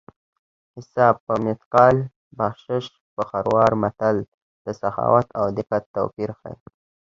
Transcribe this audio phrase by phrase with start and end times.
[0.75, 1.95] حساب په مثقال
[2.39, 4.17] بخشش په خروار متل
[4.65, 6.55] د سخاوت او دقت توپیر ښيي